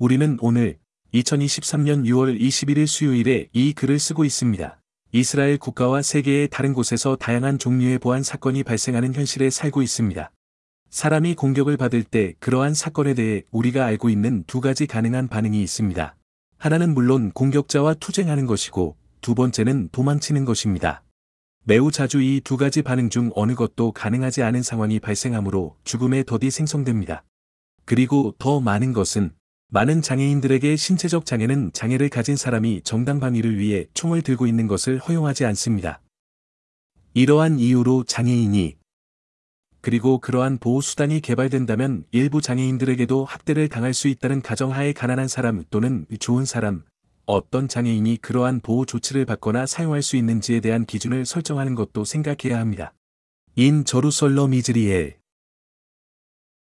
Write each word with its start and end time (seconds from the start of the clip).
우리는 0.00 0.38
오늘 0.40 0.78
2023년 1.12 2.06
6월 2.06 2.40
21일 2.40 2.86
수요일에 2.86 3.48
이 3.52 3.74
글을 3.74 3.98
쓰고 3.98 4.24
있습니다. 4.24 4.80
이스라엘 5.12 5.58
국가와 5.58 6.00
세계의 6.00 6.48
다른 6.48 6.72
곳에서 6.72 7.16
다양한 7.16 7.58
종류의 7.58 7.98
보안 7.98 8.22
사건이 8.22 8.62
발생하는 8.62 9.12
현실에 9.12 9.50
살고 9.50 9.82
있습니다. 9.82 10.32
사람이 10.88 11.34
공격을 11.34 11.76
받을 11.76 12.02
때 12.02 12.32
그러한 12.38 12.72
사건에 12.72 13.12
대해 13.12 13.42
우리가 13.50 13.84
알고 13.84 14.08
있는 14.08 14.42
두 14.46 14.62
가지 14.62 14.86
가능한 14.86 15.28
반응이 15.28 15.62
있습니다. 15.62 16.16
하나는 16.56 16.94
물론 16.94 17.30
공격자와 17.32 17.92
투쟁하는 17.92 18.46
것이고 18.46 18.96
두 19.20 19.34
번째는 19.34 19.90
도망치는 19.92 20.46
것입니다. 20.46 21.02
매우 21.64 21.90
자주 21.90 22.22
이 22.22 22.40
두 22.42 22.56
가지 22.56 22.80
반응 22.80 23.10
중 23.10 23.32
어느 23.34 23.54
것도 23.54 23.92
가능하지 23.92 24.44
않은 24.44 24.62
상황이 24.62 24.98
발생하므로 24.98 25.76
죽음의 25.84 26.24
덫이 26.24 26.50
생성됩니다. 26.50 27.22
그리고 27.84 28.34
더 28.38 28.60
많은 28.60 28.94
것은 28.94 29.32
많은 29.72 30.02
장애인들에게 30.02 30.74
신체적 30.74 31.24
장애는 31.24 31.70
장애를 31.72 32.08
가진 32.08 32.34
사람이 32.34 32.82
정당 32.82 33.20
방위를 33.20 33.56
위해 33.56 33.86
총을 33.94 34.22
들고 34.22 34.48
있는 34.48 34.66
것을 34.66 34.98
허용하지 34.98 35.44
않습니다. 35.44 36.00
이러한 37.14 37.60
이유로 37.60 38.02
장애인이 38.02 38.76
그리고 39.80 40.18
그러한 40.18 40.58
보호수단이 40.58 41.20
개발된다면 41.20 42.04
일부 42.10 42.40
장애인들에게도 42.40 43.24
학대를 43.24 43.68
당할 43.68 43.94
수 43.94 44.08
있다는 44.08 44.42
가정하에 44.42 44.92
가난한 44.92 45.28
사람 45.28 45.64
또는 45.70 46.04
좋은 46.18 46.44
사람, 46.44 46.82
어떤 47.24 47.68
장애인이 47.68 48.18
그러한 48.18 48.60
보호 48.60 48.84
조치를 48.84 49.24
받거나 49.24 49.66
사용할 49.66 50.02
수 50.02 50.16
있는지에 50.16 50.58
대한 50.58 50.84
기준을 50.84 51.24
설정하는 51.24 51.76
것도 51.76 52.04
생각해야 52.04 52.58
합니다. 52.58 52.92
인 53.54 53.84
저루설럼 53.84 54.52
이즈리엘 54.52 55.19